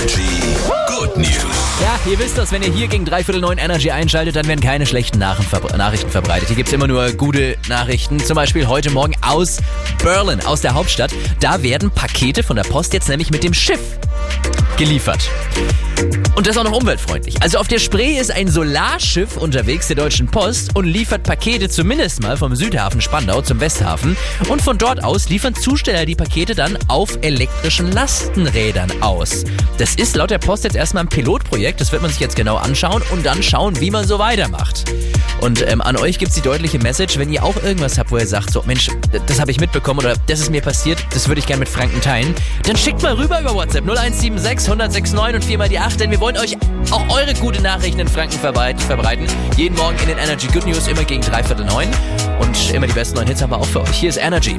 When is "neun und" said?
51.66-52.70